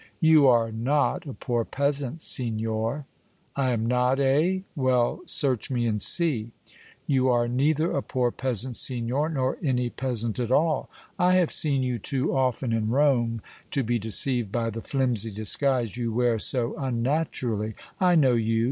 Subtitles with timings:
[0.19, 3.05] "You are not a poor peasant, signor!"
[3.55, 4.61] "I am not, eh?
[4.75, 6.49] Well, search me and see!"
[7.05, 10.89] "You are neither a poor peasant, signor, nor any peasant at all!
[11.19, 15.95] I have seen you too often in Rome to be deceived by the flimsy disguise
[15.95, 17.75] you wear so unnaturally!
[17.99, 18.59] I know you!